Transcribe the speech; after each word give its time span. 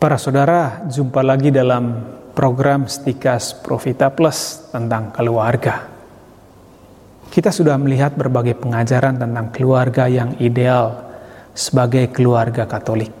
Para 0.00 0.16
saudara, 0.16 0.88
jumpa 0.88 1.20
lagi 1.20 1.52
dalam 1.52 2.00
program 2.32 2.88
Stikas 2.88 3.52
Profita 3.52 4.08
Plus 4.08 4.64
tentang 4.72 5.12
keluarga. 5.12 5.92
Kita 7.28 7.52
sudah 7.52 7.76
melihat 7.76 8.16
berbagai 8.16 8.56
pengajaran 8.64 9.20
tentang 9.20 9.52
keluarga 9.52 10.08
yang 10.08 10.40
ideal 10.40 11.04
sebagai 11.52 12.08
keluarga 12.16 12.64
Katolik. 12.64 13.12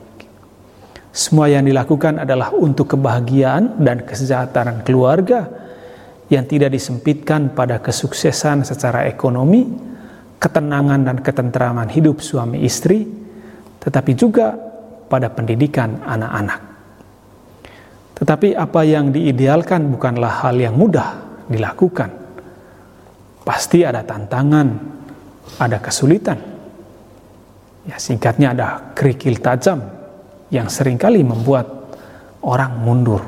Semua 1.12 1.52
yang 1.52 1.68
dilakukan 1.68 2.16
adalah 2.16 2.48
untuk 2.56 2.96
kebahagiaan 2.96 3.76
dan 3.76 4.00
kesejahteraan 4.00 4.80
keluarga 4.80 5.52
yang 6.32 6.48
tidak 6.48 6.72
disempitkan 6.72 7.52
pada 7.52 7.84
kesuksesan 7.84 8.64
secara 8.64 9.04
ekonomi, 9.04 9.68
ketenangan 10.40 11.04
dan 11.04 11.20
ketentraman 11.20 11.92
hidup 11.92 12.24
suami 12.24 12.64
istri, 12.64 13.04
tetapi 13.84 14.16
juga 14.16 14.56
pada 15.12 15.28
pendidikan 15.28 16.00
anak-anak. 16.08 16.69
Tetapi 18.20 18.52
apa 18.52 18.84
yang 18.84 19.08
diidealkan 19.08 19.88
bukanlah 19.88 20.44
hal 20.44 20.60
yang 20.60 20.76
mudah 20.76 21.40
dilakukan. 21.48 22.12
Pasti 23.40 23.80
ada 23.80 24.04
tantangan, 24.04 24.68
ada 25.56 25.80
kesulitan. 25.80 26.36
Ya, 27.88 27.96
singkatnya 27.96 28.52
ada 28.52 28.92
kerikil 28.92 29.40
tajam 29.40 29.80
yang 30.52 30.68
sering 30.68 31.00
kali 31.00 31.24
membuat 31.24 31.96
orang 32.44 32.76
mundur. 32.76 33.24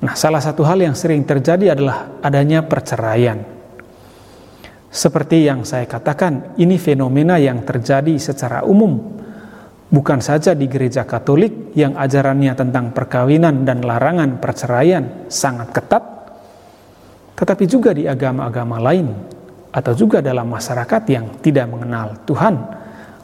Nah, 0.00 0.14
salah 0.16 0.40
satu 0.40 0.64
hal 0.64 0.80
yang 0.80 0.96
sering 0.96 1.28
terjadi 1.28 1.76
adalah 1.76 2.18
adanya 2.24 2.64
perceraian 2.64 3.58
seperti 4.88 5.44
yang 5.44 5.68
saya 5.68 5.84
katakan, 5.84 6.56
ini 6.56 6.80
fenomena 6.80 7.36
yang 7.36 7.60
terjadi 7.60 8.16
secara 8.16 8.64
umum, 8.64 9.20
bukan 9.88 10.20
saja 10.20 10.52
di 10.52 10.68
gereja 10.68 11.04
Katolik 11.08 11.72
yang 11.72 11.96
ajarannya 11.96 12.52
tentang 12.56 12.92
perkawinan 12.92 13.64
dan 13.64 13.84
larangan 13.84 14.40
perceraian 14.40 15.28
sangat 15.32 15.72
ketat, 15.72 16.04
tetapi 17.36 17.64
juga 17.64 17.96
di 17.96 18.04
agama-agama 18.04 18.76
lain, 18.80 19.08
atau 19.72 19.92
juga 19.92 20.24
dalam 20.24 20.48
masyarakat 20.48 21.02
yang 21.08 21.26
tidak 21.44 21.66
mengenal 21.68 22.16
Tuhan 22.24 22.54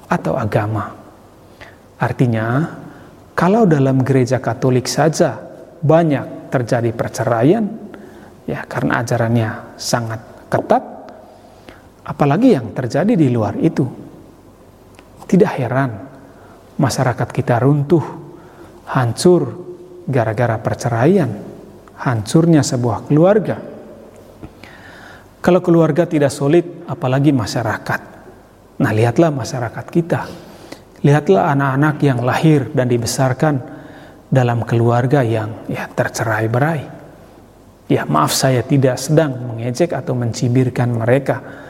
atau 0.09 0.37
agama. 0.37 0.93
Artinya, 2.01 2.69
kalau 3.33 3.65
dalam 3.65 4.05
gereja 4.05 4.41
Katolik 4.41 4.89
saja 4.89 5.41
banyak 5.81 6.53
terjadi 6.53 6.91
perceraian, 6.93 7.65
ya 8.45 8.61
karena 8.69 9.01
ajarannya 9.01 9.51
sangat 9.81 10.21
ketat, 10.53 10.95
Apalagi 12.05 12.53
yang 12.53 12.77
terjadi 12.77 13.17
di 13.17 13.33
luar 13.33 13.57
itu. 13.57 13.89
Tidak 15.25 15.51
heran 15.57 16.04
masyarakat 16.81 17.29
kita 17.31 17.61
runtuh, 17.63 18.05
hancur 18.91 19.43
gara-gara 20.05 20.59
perceraian, 20.61 21.31
hancurnya 21.99 22.61
sebuah 22.61 23.09
keluarga. 23.09 23.57
Kalau 25.45 25.61
keluarga 25.61 26.09
tidak 26.09 26.33
solid, 26.33 26.89
apalagi 26.89 27.31
masyarakat. 27.31 28.01
Nah, 28.81 28.91
lihatlah 28.97 29.29
masyarakat 29.29 29.87
kita. 29.93 30.21
Lihatlah 31.05 31.53
anak-anak 31.53 31.97
yang 32.01 32.25
lahir 32.25 32.73
dan 32.73 32.89
dibesarkan 32.89 33.61
dalam 34.33 34.65
keluarga 34.65 35.21
yang 35.21 35.69
ya 35.69 35.85
tercerai-berai. 35.93 36.81
Ya, 37.93 38.09
maaf 38.09 38.33
saya 38.33 38.65
tidak 38.65 38.97
sedang 38.97 39.37
mengejek 39.53 39.93
atau 39.93 40.17
mencibirkan 40.17 40.97
mereka 40.97 41.65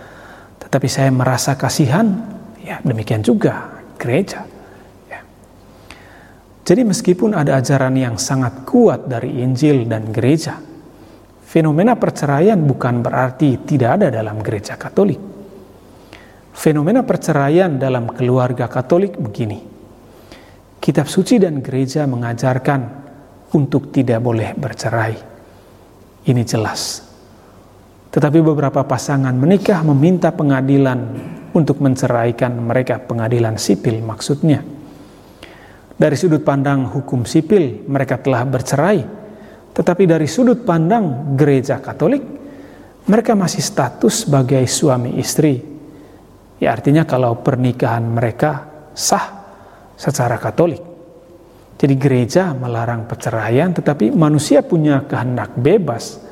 tapi 0.75 0.91
saya 0.91 1.07
merasa 1.15 1.55
kasihan, 1.55 2.11
ya 2.59 2.83
demikian 2.83 3.23
juga 3.23 3.79
gereja. 3.95 4.43
Jadi 6.65 6.81
meskipun 6.81 7.37
ada 7.37 7.61
ajaran 7.61 7.93
yang 7.93 8.17
sangat 8.17 8.65
kuat 8.65 9.05
dari 9.05 9.45
Injil 9.45 9.85
dan 9.85 10.09
gereja, 10.09 10.57
fenomena 11.45 11.93
perceraian 11.93 12.57
bukan 12.57 13.05
berarti 13.05 13.61
tidak 13.69 14.01
ada 14.01 14.09
dalam 14.09 14.41
gereja 14.41 14.81
Katolik. 14.81 15.21
Fenomena 16.55 17.05
perceraian 17.05 17.77
dalam 17.77 18.09
keluarga 18.09 18.65
Katolik 18.65 19.21
begini. 19.21 19.61
Kitab 20.81 21.05
suci 21.05 21.37
dan 21.37 21.61
gereja 21.61 22.09
mengajarkan 22.09 22.81
untuk 23.53 23.93
tidak 23.93 24.25
boleh 24.25 24.57
bercerai. 24.57 25.15
Ini 26.25 26.43
jelas 26.49 27.15
tetapi 28.15 28.47
beberapa 28.47 28.87
pasangan 28.87 29.35
menikah 29.35 29.83
meminta 29.83 30.31
pengadilan 30.31 31.19
untuk 31.51 31.83
menceraikan 31.83 32.55
mereka, 32.63 33.03
pengadilan 33.03 33.59
sipil 33.59 33.99
maksudnya. 34.07 34.63
Dari 35.95 36.17
sudut 36.19 36.43
pandang 36.43 36.91
hukum 36.91 37.23
sipil, 37.23 37.87
mereka 37.87 38.19
telah 38.19 38.43
bercerai, 38.43 39.01
tetapi 39.71 40.11
dari 40.11 40.27
sudut 40.27 40.67
pandang 40.67 41.39
gereja 41.39 41.79
Katolik, 41.79 42.23
mereka 43.07 43.39
masih 43.39 43.63
status 43.63 44.27
sebagai 44.27 44.65
suami 44.67 45.17
istri. 45.23 45.63
Ya, 46.59 46.75
artinya, 46.75 47.07
kalau 47.07 47.39
pernikahan 47.39 48.03
mereka 48.03 48.67
sah 48.91 49.55
secara 49.95 50.35
Katolik. 50.43 50.83
Jadi, 51.79 51.95
gereja 51.95 52.51
melarang 52.55 53.07
perceraian, 53.07 53.71
tetapi 53.71 54.11
manusia 54.11 54.67
punya 54.67 55.07
kehendak 55.07 55.55
bebas 55.55 56.25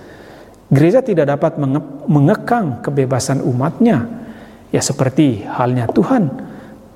Gereja 0.73 1.05
tidak 1.05 1.37
dapat 1.37 1.61
mengekang 2.09 2.81
kebebasan 2.81 3.45
umatnya, 3.45 4.09
ya 4.73 4.81
seperti 4.81 5.45
halnya 5.45 5.85
Tuhan 5.85 6.33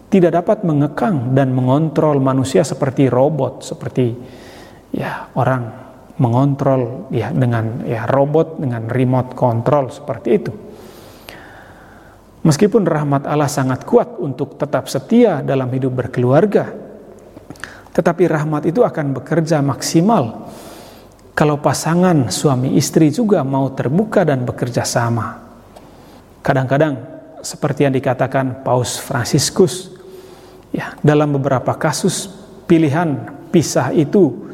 tidak 0.06 0.42
dapat 0.42 0.62
mengekang 0.62 1.34
dan 1.34 1.50
mengontrol 1.50 2.22
manusia 2.22 2.62
seperti 2.62 3.10
robot, 3.10 3.66
seperti 3.66 4.14
ya 4.94 5.28
orang 5.34 5.86
mengontrol 6.16 7.12
ya 7.12 7.28
dengan 7.34 7.84
ya 7.84 8.08
robot 8.08 8.56
dengan 8.62 8.88
remote 8.88 9.36
control 9.36 9.92
seperti 9.92 10.28
itu. 10.32 10.52
Meskipun 12.46 12.86
rahmat 12.86 13.26
Allah 13.26 13.50
sangat 13.50 13.82
kuat 13.82 14.22
untuk 14.22 14.54
tetap 14.54 14.86
setia 14.86 15.42
dalam 15.42 15.66
hidup 15.74 16.06
berkeluarga, 16.06 16.70
tetapi 17.90 18.30
rahmat 18.30 18.70
itu 18.70 18.86
akan 18.86 19.18
bekerja 19.18 19.58
maksimal 19.66 20.46
kalau 21.36 21.58
pasangan 21.58 22.30
suami 22.30 22.78
istri 22.78 23.10
juga 23.10 23.42
mau 23.42 23.74
terbuka 23.74 24.22
dan 24.22 24.46
bekerja 24.46 24.86
sama. 24.86 25.42
Kadang-kadang 26.40 26.96
seperti 27.42 27.84
yang 27.84 27.92
dikatakan 27.98 28.62
Paus 28.62 28.96
Fransiskus, 29.02 29.95
ya, 30.76 30.92
dalam 31.00 31.32
beberapa 31.40 31.72
kasus 31.80 32.28
pilihan 32.68 33.32
pisah 33.48 33.96
itu 33.96 34.52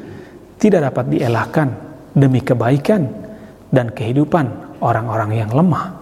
tidak 0.63 0.95
dapat 0.95 1.19
dielakkan 1.19 1.69
demi 2.15 2.39
kebaikan 2.39 3.11
dan 3.75 3.91
kehidupan 3.91 4.79
orang-orang 4.79 5.43
yang 5.43 5.51
lemah. 5.51 5.99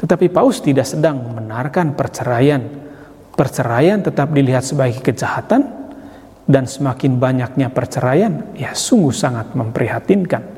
Tetapi 0.00 0.32
Paus 0.32 0.64
tidak 0.64 0.88
sedang 0.88 1.20
membenarkan 1.20 1.92
perceraian. 1.92 2.64
Perceraian 3.36 4.00
tetap 4.00 4.32
dilihat 4.32 4.64
sebagai 4.64 5.04
kejahatan 5.04 5.68
dan 6.48 6.64
semakin 6.64 7.20
banyaknya 7.20 7.68
perceraian, 7.68 8.56
ya 8.56 8.72
sungguh 8.72 9.12
sangat 9.12 9.52
memprihatinkan. 9.52 10.56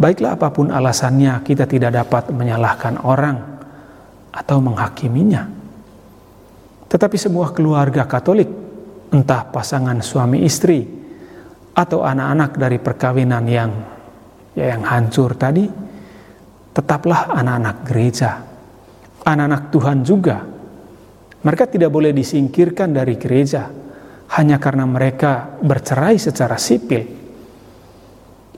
Baiklah 0.00 0.40
apa 0.40 0.48
pun 0.48 0.72
alasannya, 0.72 1.44
kita 1.44 1.68
tidak 1.68 1.92
dapat 1.92 2.32
menyalahkan 2.32 3.02
orang 3.04 3.36
atau 4.32 4.56
menghakiminya. 4.64 5.61
Tetapi 6.92 7.16
semua 7.16 7.56
keluarga 7.56 8.04
Katolik, 8.04 8.52
entah 9.08 9.48
pasangan 9.48 9.96
suami 10.04 10.44
istri 10.44 10.84
atau 11.72 12.04
anak-anak 12.04 12.60
dari 12.60 12.76
perkawinan 12.76 13.44
yang 13.48 13.70
ya 14.52 14.76
yang 14.76 14.84
hancur 14.84 15.32
tadi, 15.32 15.64
tetaplah 16.76 17.32
anak-anak 17.32 17.76
gereja, 17.88 18.30
anak-anak 19.24 19.62
Tuhan 19.72 19.98
juga. 20.04 20.38
Mereka 21.42 21.64
tidak 21.72 21.88
boleh 21.88 22.12
disingkirkan 22.12 22.92
dari 22.92 23.16
gereja, 23.16 23.72
hanya 24.36 24.60
karena 24.60 24.84
mereka 24.84 25.58
bercerai 25.64 26.20
secara 26.20 26.60
sipil. 26.60 27.02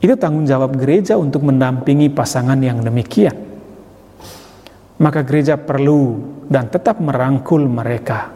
Itu 0.03 0.15
tanggung 0.19 0.45
jawab 0.45 0.75
gereja 0.75 1.15
untuk 1.17 1.47
mendampingi 1.47 2.11
pasangan 2.11 2.59
yang 2.59 2.83
demikian. 2.83 3.33
Maka 5.01 5.25
gereja 5.25 5.57
perlu 5.57 6.35
dan 6.45 6.69
tetap 6.69 7.01
merangkul 7.01 7.65
mereka. 7.67 8.34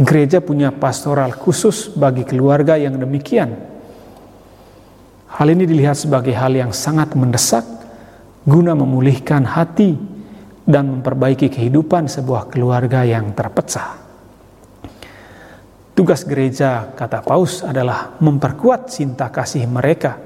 Gereja 0.00 0.40
punya 0.40 0.72
pastoral 0.72 1.36
khusus 1.36 1.92
bagi 1.92 2.24
keluarga 2.24 2.80
yang 2.80 2.96
demikian. 2.96 3.52
Hal 5.32 5.48
ini 5.52 5.68
dilihat 5.68 6.00
sebagai 6.00 6.32
hal 6.32 6.56
yang 6.56 6.72
sangat 6.72 7.12
mendesak 7.12 7.64
guna 8.48 8.72
memulihkan 8.72 9.44
hati 9.44 9.96
dan 10.64 10.88
memperbaiki 10.88 11.52
kehidupan 11.52 12.08
sebuah 12.08 12.48
keluarga 12.48 13.04
yang 13.04 13.36
terpecah. 13.36 14.00
Tugas 15.92 16.24
gereja, 16.24 16.88
kata 16.96 17.20
Paus, 17.20 17.60
adalah 17.60 18.16
memperkuat 18.16 18.88
cinta 18.88 19.28
kasih 19.28 19.68
mereka 19.68 20.16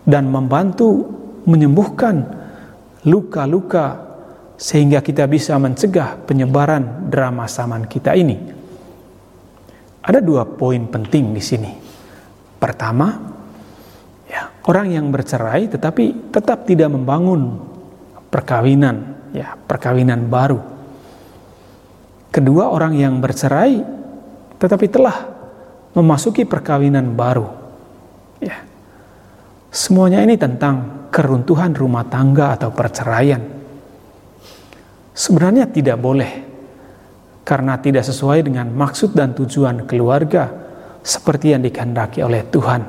dan 0.00 0.32
membantu 0.32 1.12
menyembuhkan 1.44 2.24
luka-luka 3.04 4.00
sehingga 4.56 5.04
kita 5.04 5.28
bisa 5.28 5.60
mencegah 5.60 6.24
penyebaran 6.24 7.12
drama 7.12 7.44
zaman 7.44 7.84
kita 7.84 8.16
ini. 8.16 8.53
Ada 10.04 10.20
dua 10.20 10.44
poin 10.44 10.84
penting 10.84 11.32
di 11.32 11.40
sini. 11.40 11.72
Pertama, 12.60 13.08
ya, 14.28 14.52
orang 14.68 14.92
yang 14.92 15.08
bercerai 15.08 15.72
tetapi 15.72 16.28
tetap 16.28 16.68
tidak 16.68 16.92
membangun 16.92 17.56
perkawinan, 18.28 19.16
ya, 19.32 19.56
perkawinan 19.56 20.28
baru. 20.28 20.60
Kedua, 22.28 22.68
orang 22.68 22.92
yang 23.00 23.16
bercerai 23.16 23.80
tetapi 24.60 24.86
telah 24.92 25.16
memasuki 25.96 26.44
perkawinan 26.44 27.16
baru. 27.16 27.48
Ya. 28.44 28.60
Semuanya 29.72 30.20
ini 30.20 30.36
tentang 30.36 31.08
keruntuhan 31.08 31.72
rumah 31.72 32.04
tangga 32.04 32.60
atau 32.60 32.68
perceraian. 32.76 33.40
Sebenarnya 35.14 35.70
tidak 35.70 35.96
boleh 35.96 36.53
karena 37.44 37.76
tidak 37.76 38.08
sesuai 38.08 38.48
dengan 38.48 38.72
maksud 38.72 39.12
dan 39.12 39.36
tujuan 39.36 39.84
keluarga 39.84 40.48
seperti 41.04 41.52
yang 41.52 41.60
dikehendaki 41.60 42.24
oleh 42.24 42.40
Tuhan. 42.48 42.82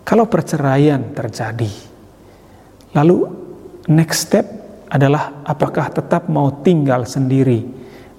Kalau 0.00 0.26
perceraian 0.26 1.12
terjadi, 1.12 1.70
lalu 2.96 3.28
next 3.92 4.26
step 4.26 4.46
adalah 4.90 5.44
apakah 5.46 5.92
tetap 5.92 6.26
mau 6.26 6.64
tinggal 6.64 7.06
sendiri 7.06 7.62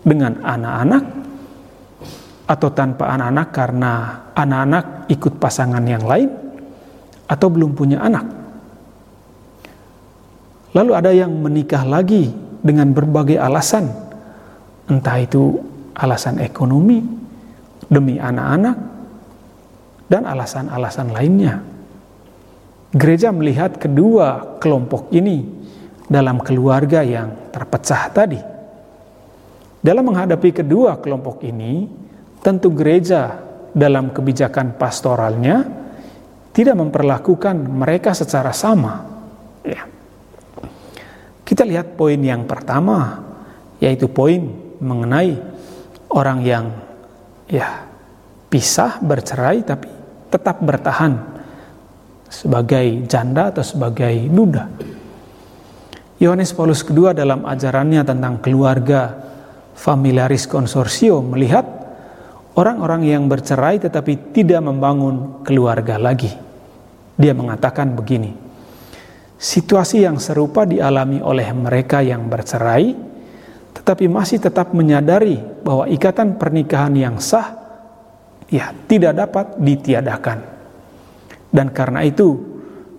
dengan 0.05 0.39
anak-anak 0.39 1.03
atau 2.47 2.69
tanpa 2.71 3.11
anak-anak 3.11 3.47
karena 3.51 3.91
anak-anak 4.37 4.85
ikut 5.11 5.33
pasangan 5.41 5.83
yang 5.83 6.05
lain 6.05 6.29
atau 7.27 7.47
belum 7.51 7.75
punya 7.75 7.99
anak. 7.99 8.23
Lalu 10.71 10.91
ada 10.95 11.11
yang 11.11 11.33
menikah 11.35 11.83
lagi 11.83 12.31
dengan 12.63 12.95
berbagai 12.95 13.35
alasan 13.35 13.91
entah 14.91 15.17
itu 15.23 15.55
alasan 15.95 16.43
ekonomi 16.43 16.99
demi 17.87 18.19
anak-anak 18.19 18.77
dan 20.11 20.27
alasan-alasan 20.27 21.15
lainnya. 21.15 21.63
Gereja 22.91 23.31
melihat 23.31 23.79
kedua 23.79 24.59
kelompok 24.59 25.15
ini 25.15 25.47
dalam 26.11 26.43
keluarga 26.43 26.99
yang 27.07 27.47
terpecah 27.55 28.03
tadi. 28.11 28.41
Dalam 29.79 30.03
menghadapi 30.11 30.51
kedua 30.51 30.99
kelompok 30.99 31.39
ini, 31.47 31.87
tentu 32.43 32.75
gereja 32.75 33.39
dalam 33.71 34.11
kebijakan 34.11 34.75
pastoralnya 34.75 35.63
tidak 36.51 36.75
memperlakukan 36.75 37.55
mereka 37.55 38.11
secara 38.11 38.51
sama. 38.51 39.07
Ya. 39.63 39.87
Kita 41.47 41.63
lihat 41.63 41.95
poin 41.95 42.19
yang 42.19 42.43
pertama, 42.43 43.23
yaitu 43.79 44.11
poin 44.11 44.60
mengenai 44.81 45.37
orang 46.09 46.39
yang 46.41 46.65
ya 47.45 47.85
pisah 48.49 48.99
bercerai 48.99 49.63
tapi 49.63 49.87
tetap 50.33 50.59
bertahan 50.59 51.21
sebagai 52.27 53.05
janda 53.05 53.53
atau 53.53 53.63
sebagai 53.63 54.27
duda. 54.31 54.67
Yohanes 56.21 56.53
Paulus 56.53 56.85
II 56.85 57.13
dalam 57.13 57.45
ajarannya 57.45 58.05
tentang 58.05 58.39
keluarga 58.39 59.15
familiaris 59.73 60.45
konsorsio 60.45 61.19
melihat 61.25 61.65
orang-orang 62.55 63.09
yang 63.09 63.25
bercerai 63.25 63.81
tetapi 63.81 64.31
tidak 64.31 64.61
membangun 64.61 65.41
keluarga 65.41 65.97
lagi. 65.97 66.31
Dia 67.17 67.33
mengatakan 67.35 67.93
begini, 67.93 68.33
situasi 69.35 70.05
yang 70.05 70.17
serupa 70.21 70.63
dialami 70.63 71.19
oleh 71.21 71.49
mereka 71.53 72.05
yang 72.05 72.29
bercerai 72.29 73.10
tetapi 73.71 74.05
masih 74.11 74.43
tetap 74.43 74.75
menyadari 74.75 75.39
bahwa 75.63 75.87
ikatan 75.87 76.35
pernikahan 76.35 76.91
yang 76.95 77.17
sah 77.23 77.55
ya 78.51 78.75
tidak 78.85 79.15
dapat 79.15 79.45
ditiadakan. 79.57 80.39
Dan 81.51 81.71
karena 81.71 82.03
itu 82.03 82.35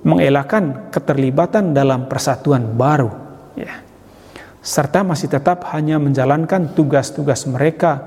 mengelakkan 0.04 0.92
keterlibatan 0.92 1.72
dalam 1.72 2.08
persatuan 2.08 2.74
baru 2.76 3.12
ya. 3.56 3.84
Serta 4.62 5.02
masih 5.02 5.26
tetap 5.26 5.66
hanya 5.74 5.98
menjalankan 5.98 6.70
tugas-tugas 6.72 7.50
mereka 7.50 7.98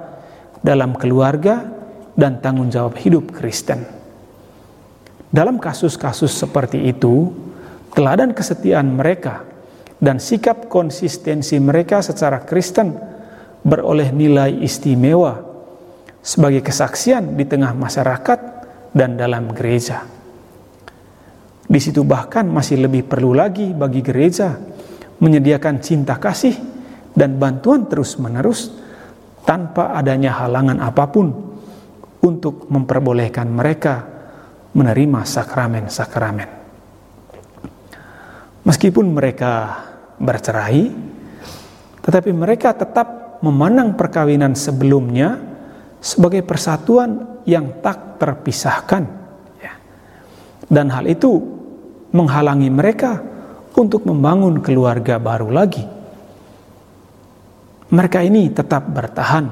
dalam 0.63 0.95
keluarga 0.95 1.67
dan 2.15 2.39
tanggung 2.39 2.71
jawab 2.71 2.95
hidup 2.95 3.35
Kristen. 3.35 3.83
Dalam 5.27 5.59
kasus-kasus 5.59 6.31
seperti 6.31 6.79
itu, 6.87 7.35
teladan 7.91 8.31
kesetiaan 8.31 8.87
mereka 8.87 9.43
dan 9.99 10.19
sikap 10.19 10.67
konsistensi 10.67 11.55
mereka 11.59 12.03
secara 12.03 12.43
Kristen 12.43 12.95
beroleh 13.65 14.11
nilai 14.11 14.61
istimewa 14.61 15.41
sebagai 16.21 16.61
kesaksian 16.65 17.37
di 17.37 17.45
tengah 17.45 17.73
masyarakat 17.73 18.39
dan 18.93 19.17
dalam 19.17 19.51
gereja. 19.53 20.05
Di 21.65 21.79
situ 21.81 22.05
bahkan 22.05 22.45
masih 22.45 22.85
lebih 22.85 23.09
perlu 23.09 23.33
lagi 23.33 23.73
bagi 23.73 24.05
gereja 24.05 24.53
menyediakan 25.17 25.81
cinta 25.81 26.21
kasih 26.21 26.53
dan 27.17 27.41
bantuan 27.41 27.89
terus-menerus 27.89 28.69
tanpa 29.47 29.97
adanya 29.97 30.35
halangan 30.45 30.77
apa 30.81 31.05
pun 31.09 31.33
untuk 32.21 32.69
memperbolehkan 32.69 33.49
mereka 33.49 34.05
menerima 34.73 35.23
sakramen-sakramen. 35.23 36.64
Meskipun 38.65 39.13
mereka 39.13 39.85
bercerai, 40.17 40.89
tetapi 42.01 42.33
mereka 42.33 42.73
tetap 42.73 43.37
memandang 43.45 43.93
perkawinan 43.93 44.57
sebelumnya 44.57 45.37
sebagai 46.01 46.41
persatuan 46.41 47.41
yang 47.45 47.81
tak 47.85 48.17
terpisahkan. 48.17 49.03
Ya. 49.61 49.73
Dan 50.65 50.89
hal 50.89 51.05
itu 51.05 51.41
menghalangi 52.09 52.69
mereka 52.73 53.21
untuk 53.75 54.07
membangun 54.07 54.63
keluarga 54.63 55.19
baru 55.19 55.51
lagi. 55.51 55.85
Mereka 57.91 58.25
ini 58.25 58.49
tetap 58.49 58.89
bertahan 58.89 59.45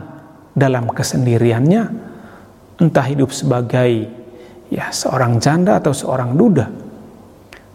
dalam 0.57 0.89
kesendiriannya, 0.89 1.83
entah 2.81 3.05
hidup 3.05 3.29
sebagai 3.29 4.09
ya 4.73 4.89
seorang 4.89 5.37
janda 5.37 5.77
atau 5.77 5.93
seorang 5.93 6.33
duda. 6.33 6.65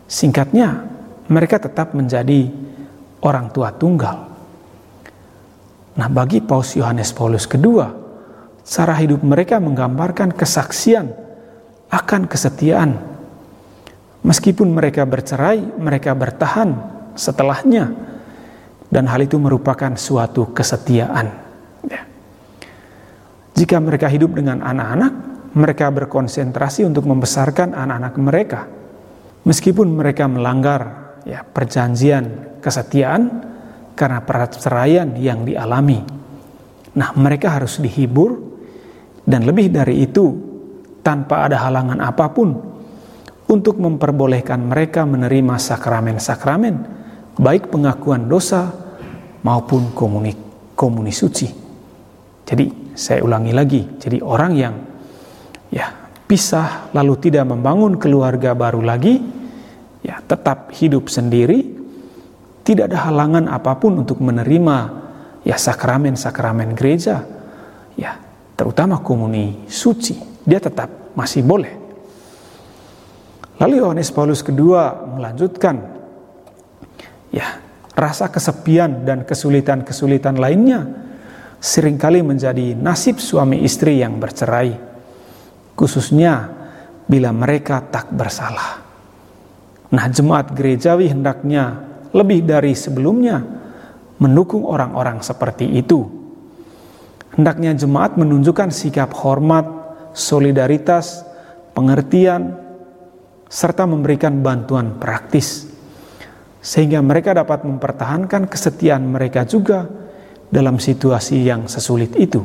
Singkatnya, 0.09 0.88
mereka 1.29 1.61
tetap 1.61 1.93
menjadi 1.93 2.49
orang 3.21 3.53
tua 3.53 3.73
tunggal. 3.73 4.29
Nah, 5.99 6.09
bagi 6.09 6.39
Paus 6.41 6.79
Yohanes 6.79 7.11
Paulus 7.11 7.45
II, 7.51 7.83
cara 8.65 8.95
hidup 8.97 9.21
mereka 9.27 9.59
menggambarkan 9.59 10.33
kesaksian 10.33 11.11
akan 11.91 12.31
kesetiaan. 12.31 12.97
Meskipun 14.23 14.71
mereka 14.71 15.03
bercerai, 15.09 15.59
mereka 15.79 16.15
bertahan 16.15 16.75
setelahnya, 17.19 17.91
dan 18.89 19.05
hal 19.11 19.25
itu 19.25 19.37
merupakan 19.41 19.91
suatu 19.99 20.55
kesetiaan. 20.55 21.27
Ya. 21.87 22.03
Jika 23.59 23.83
mereka 23.83 24.07
hidup 24.07 24.39
dengan 24.39 24.63
anak-anak, 24.63 25.13
mereka 25.59 25.91
berkonsentrasi 25.91 26.87
untuk 26.87 27.09
membesarkan 27.11 27.75
anak-anak 27.75 28.15
mereka, 28.21 28.61
meskipun 29.43 29.91
mereka 29.99 30.31
melanggar 30.31 31.08
ya 31.25 31.43
perjanjian 31.43 32.59
kesetiaan 32.63 33.23
karena 33.99 34.23
perceraian 34.23 35.09
yang 35.19 35.43
dialami. 35.43 35.99
Nah, 36.95 37.11
mereka 37.19 37.59
harus 37.59 37.83
dihibur 37.83 38.39
dan 39.27 39.43
lebih 39.43 39.75
dari 39.75 40.07
itu 40.07 40.35
tanpa 41.03 41.51
ada 41.51 41.63
halangan 41.67 41.99
apa 41.99 42.27
pun 42.31 42.49
untuk 43.49 43.81
memperbolehkan 43.81 44.61
mereka 44.61 45.09
menerima 45.09 45.57
sakramen-sakramen 45.57 46.75
baik 47.39 47.71
pengakuan 47.73 48.29
dosa 48.29 48.69
maupun 49.47 49.95
komuni, 49.95 50.35
komuni 50.75 51.15
suci. 51.15 51.49
Jadi 52.45 52.93
saya 52.93 53.23
ulangi 53.23 53.53
lagi, 53.53 53.83
jadi 54.01 54.19
orang 54.25 54.53
yang 54.57 54.75
ya 55.71 55.87
pisah 56.27 56.93
lalu 56.93 57.15
tidak 57.21 57.49
membangun 57.49 57.97
keluarga 57.97 58.53
baru 58.53 58.83
lagi, 58.83 59.21
ya 60.03 60.23
tetap 60.25 60.71
hidup 60.75 61.11
sendiri, 61.11 61.65
tidak 62.63 62.93
ada 62.93 63.09
halangan 63.09 63.49
apa 63.49 63.75
pun 63.81 63.97
untuk 64.03 64.21
menerima 64.21 64.77
ya 65.43 65.57
sakramen-sakramen 65.57 66.77
gereja, 66.77 67.25
ya 67.97 68.21
terutama 68.55 69.01
komuni 69.01 69.65
suci, 69.71 70.19
dia 70.45 70.61
tetap 70.61 71.17
masih 71.17 71.43
boleh. 71.47 71.73
Lalu 73.59 73.83
Yohanes 73.83 74.15
Paulus 74.15 74.45
kedua 74.45 74.95
melanjutkan, 75.19 75.83
ya 77.35 77.59
rasa 77.99 78.31
kesepian 78.31 79.03
dan 79.03 79.27
kesulitan-kesulitan 79.27 80.39
lainnya 80.39 80.87
sering 81.59 81.99
kali 81.99 82.23
menjadi 82.23 82.79
nasib 82.79 83.19
suami 83.19 83.67
istri 83.67 83.99
yang 83.99 84.23
bercerai, 84.23 84.79
khususnya 85.75 86.55
bila 87.11 87.35
mereka 87.35 87.83
tak 87.83 88.15
bersalah. 88.15 88.88
Nah, 89.89 90.05
jemaat 90.13 90.53
gerejawi 90.53 91.09
hendaknya 91.09 91.81
lebih 92.13 92.45
dari 92.45 92.77
sebelumnya 92.77 93.41
mendukung 94.21 94.67
orang-orang 94.69 95.25
seperti 95.25 95.65
itu. 95.79 96.05
Hendaknya 97.39 97.73
jemaat 97.73 98.19
menunjukkan 98.19 98.69
sikap 98.75 99.15
hormat, 99.15 99.65
solidaritas, 100.13 101.23
pengertian, 101.73 102.59
serta 103.49 103.87
memberikan 103.87 104.43
bantuan 104.43 104.99
praktis, 104.99 105.71
sehingga 106.61 107.01
mereka 107.01 107.33
dapat 107.33 107.65
mempertahankan 107.65 108.51
kesetiaan 108.51 109.07
mereka 109.07 109.47
juga 109.47 109.89
dalam 110.51 110.77
situasi 110.77 111.47
yang 111.47 111.71
sesulit 111.71 112.13
itu. 112.19 112.43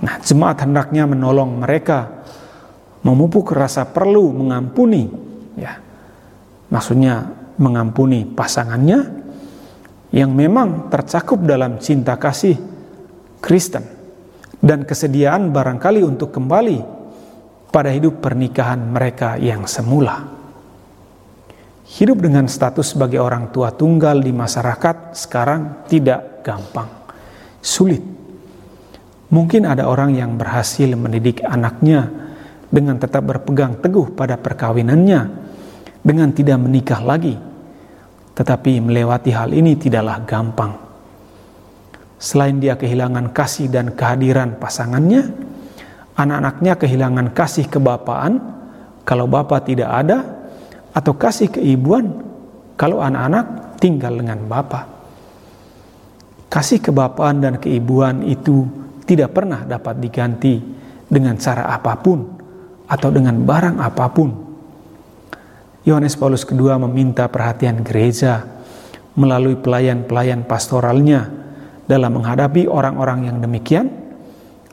Nah, 0.00 0.16
jemaat 0.22 0.64
hendaknya 0.64 1.04
menolong 1.04 1.60
mereka 1.60 2.24
memupuk 3.04 3.52
rasa 3.52 3.84
perlu 3.84 4.32
mengampuni, 4.32 5.10
ya. 5.58 5.89
Maksudnya 6.70 7.26
mengampuni 7.58 8.24
pasangannya 8.24 9.20
yang 10.10 10.34
memang 10.34 10.90
tercakup 10.90 11.42
dalam 11.42 11.78
cinta 11.78 12.18
kasih 12.18 12.58
Kristen 13.42 13.84
dan 14.60 14.84
kesediaan 14.84 15.50
barangkali 15.54 16.02
untuk 16.02 16.34
kembali 16.34 16.78
pada 17.70 17.90
hidup 17.94 18.18
pernikahan 18.18 18.78
mereka 18.78 19.38
yang 19.38 19.64
semula. 19.64 20.26
Hidup 21.90 22.22
dengan 22.22 22.46
status 22.46 22.94
sebagai 22.94 23.18
orang 23.18 23.50
tua 23.50 23.74
tunggal 23.74 24.22
di 24.22 24.30
masyarakat 24.30 25.14
sekarang 25.14 25.86
tidak 25.90 26.46
gampang, 26.46 26.86
sulit. 27.58 28.02
Mungkin 29.30 29.66
ada 29.66 29.90
orang 29.90 30.14
yang 30.14 30.38
berhasil 30.38 30.86
mendidik 30.94 31.42
anaknya 31.42 32.06
dengan 32.70 32.98
tetap 32.98 33.26
berpegang 33.26 33.78
teguh 33.82 34.14
pada 34.14 34.38
perkawinannya, 34.38 35.49
dengan 36.00 36.32
tidak 36.32 36.58
menikah 36.60 37.00
lagi. 37.04 37.36
Tetapi 38.34 38.80
melewati 38.80 39.30
hal 39.36 39.52
ini 39.52 39.76
tidaklah 39.76 40.24
gampang. 40.24 40.72
Selain 42.20 42.56
dia 42.60 42.76
kehilangan 42.76 43.32
kasih 43.32 43.72
dan 43.72 43.96
kehadiran 43.96 44.60
pasangannya, 44.60 45.28
anak-anaknya 46.16 46.72
kehilangan 46.76 47.26
kasih 47.32 47.68
kebapaan 47.68 48.40
kalau 49.08 49.24
bapak 49.24 49.72
tidak 49.72 49.88
ada, 49.88 50.18
atau 50.92 51.16
kasih 51.16 51.48
keibuan 51.48 52.12
kalau 52.76 53.00
anak-anak 53.00 53.76
tinggal 53.80 54.12
dengan 54.12 54.44
bapak. 54.44 54.84
Kasih 56.50 56.82
kebapaan 56.82 57.40
dan 57.40 57.54
keibuan 57.62 58.26
itu 58.26 58.66
tidak 59.06 59.32
pernah 59.32 59.64
dapat 59.64 60.02
diganti 60.02 60.58
dengan 61.06 61.38
cara 61.38 61.72
apa 61.72 61.94
pun 61.98 62.20
atau 62.90 63.08
dengan 63.08 63.38
barang 63.38 63.76
apa 63.80 64.06
pun. 64.10 64.49
Yohanes 65.90 66.14
Paulus 66.14 66.46
II 66.46 66.70
meminta 66.86 67.26
perhatian 67.26 67.82
gereja 67.82 68.46
melalui 69.18 69.58
pelayan-pelayan 69.58 70.46
pastoralnya 70.46 71.26
dalam 71.90 72.14
menghadapi 72.14 72.70
orang-orang 72.70 73.26
yang 73.26 73.42
demikian 73.42 73.90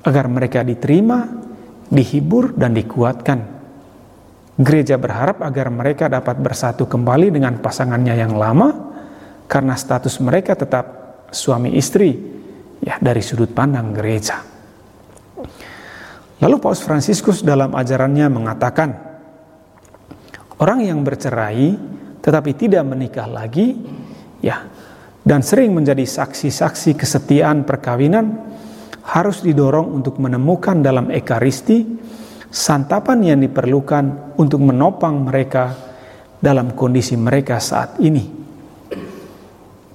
agar 0.05 0.29
mereka 0.29 0.61
diterima, 0.61 1.25
dihibur 1.89 2.53
dan 2.53 2.77
dikuatkan. 2.77 3.57
Gereja 4.61 5.01
berharap 5.01 5.41
agar 5.41 5.73
mereka 5.73 6.05
dapat 6.05 6.37
bersatu 6.37 6.85
kembali 6.85 7.33
dengan 7.33 7.57
pasangannya 7.57 8.13
yang 8.13 8.37
lama 8.37 8.93
karena 9.49 9.73
status 9.73 10.21
mereka 10.21 10.53
tetap 10.53 10.85
suami 11.33 11.73
istri 11.73 12.13
ya 12.81 13.01
dari 13.01 13.25
sudut 13.25 13.49
pandang 13.53 13.89
gereja. 13.93 14.37
Lalu 16.37 16.55
Paus 16.61 16.85
Fransiskus 16.85 17.41
dalam 17.41 17.73
ajarannya 17.73 18.29
mengatakan, 18.29 19.06
orang 20.61 20.85
yang 20.85 20.99
bercerai 21.01 21.97
tetapi 22.27 22.51
tidak 22.59 22.83
menikah 22.83 23.23
lagi, 23.23 23.77
ya, 24.43 24.67
dan 25.23 25.39
sering 25.39 25.71
menjadi 25.71 26.03
saksi-saksi 26.03 26.99
kesetiaan 26.99 27.63
perkawinan 27.63 28.35
harus 29.07 29.39
didorong 29.39 29.95
untuk 29.95 30.19
menemukan 30.19 30.83
dalam 30.83 31.07
ekaristi 31.07 31.87
santapan 32.51 33.23
yang 33.23 33.39
diperlukan 33.39 34.35
untuk 34.35 34.59
menopang 34.59 35.23
mereka 35.23 35.71
dalam 36.43 36.75
kondisi 36.75 37.15
mereka 37.15 37.63
saat 37.63 37.95
ini. 38.03 38.35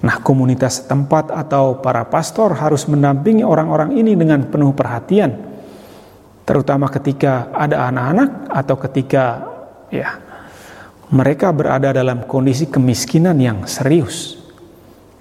Nah, 0.03 0.19
komunitas 0.19 0.83
setempat 0.83 1.31
atau 1.31 1.79
para 1.79 2.03
pastor 2.09 2.57
harus 2.57 2.89
mendampingi 2.89 3.45
orang-orang 3.45 3.95
ini 3.95 4.17
dengan 4.17 4.43
penuh 4.49 4.73
perhatian 4.73 5.53
terutama 6.43 6.91
ketika 6.91 7.47
ada 7.55 7.87
anak-anak 7.87 8.51
atau 8.51 8.75
ketika 8.75 9.23
ya 9.87 10.32
mereka 11.13 11.53
berada 11.53 11.93
dalam 11.93 12.25
kondisi 12.25 12.65
kemiskinan 12.65 13.37
yang 13.37 13.69
serius. 13.69 14.41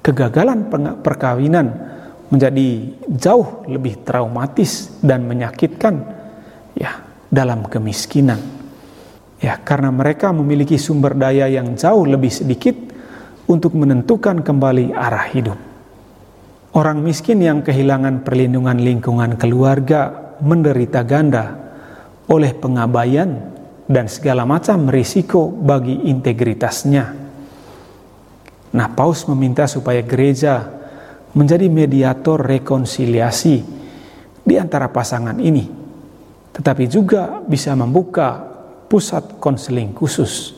Kegagalan 0.00 0.72
perkawinan 1.04 1.68
menjadi 2.32 2.96
jauh 3.12 3.68
lebih 3.68 4.00
traumatis 4.00 4.96
dan 5.04 5.28
menyakitkan 5.28 6.00
ya 6.72 6.96
dalam 7.28 7.68
kemiskinan. 7.68 8.40
Ya, 9.42 9.60
karena 9.60 9.92
mereka 9.92 10.32
memiliki 10.32 10.80
sumber 10.80 11.12
daya 11.12 11.44
yang 11.50 11.76
jauh 11.76 12.08
lebih 12.08 12.32
sedikit 12.32 12.74
untuk 13.44 13.76
menentukan 13.76 14.40
kembali 14.40 14.96
arah 14.96 15.28
hidup. 15.28 15.58
Orang 16.72 17.04
miskin 17.04 17.44
yang 17.44 17.60
kehilangan 17.60 18.24
perlindungan 18.24 18.80
lingkungan 18.80 19.36
keluarga 19.36 20.32
menderita 20.40 21.04
ganda 21.04 21.52
oleh 22.32 22.56
pengabaian 22.56 23.51
dan 23.92 24.08
segala 24.08 24.48
macam 24.48 24.88
risiko 24.88 25.52
bagi 25.52 26.08
integritasnya. 26.08 27.04
Nah, 28.72 28.88
Paus 28.96 29.28
meminta 29.28 29.68
supaya 29.68 30.00
gereja 30.00 30.64
menjadi 31.36 31.68
mediator 31.68 32.40
rekonsiliasi 32.40 33.56
di 34.40 34.54
antara 34.56 34.88
pasangan 34.88 35.36
ini, 35.36 35.68
tetapi 36.56 36.88
juga 36.88 37.44
bisa 37.44 37.76
membuka 37.76 38.40
pusat 38.88 39.36
konseling 39.36 39.92
khusus. 39.92 40.56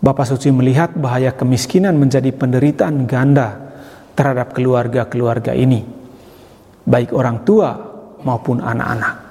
Bapak 0.00 0.24
Suci 0.24 0.48
melihat 0.48 0.96
bahaya 0.96 1.36
kemiskinan 1.36 2.00
menjadi 2.00 2.32
penderitaan 2.32 3.04
ganda 3.04 3.76
terhadap 4.16 4.56
keluarga-keluarga 4.56 5.52
ini, 5.52 5.84
baik 6.88 7.12
orang 7.12 7.44
tua 7.44 7.76
maupun 8.24 8.64
anak-anak. 8.64 9.29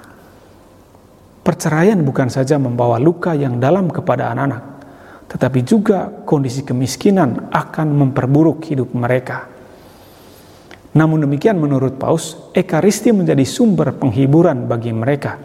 Perceraian 1.49 1.97
bukan 2.05 2.29
saja 2.29 2.61
membawa 2.61 3.01
luka 3.01 3.33
yang 3.33 3.57
dalam 3.57 3.89
kepada 3.89 4.29
anak-anak, 4.29 4.85
tetapi 5.33 5.65
juga 5.65 6.05
kondisi 6.21 6.61
kemiskinan 6.61 7.49
akan 7.49 7.89
memperburuk 7.89 8.69
hidup 8.69 8.93
mereka. 8.93 9.49
Namun 10.93 11.25
demikian 11.25 11.57
menurut 11.57 11.97
Paus, 11.97 12.37
Ekaristi 12.53 13.09
menjadi 13.09 13.41
sumber 13.49 13.97
penghiburan 13.97 14.69
bagi 14.69 14.93
mereka. 14.93 15.41